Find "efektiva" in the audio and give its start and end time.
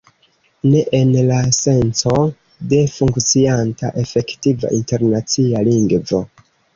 4.05-4.73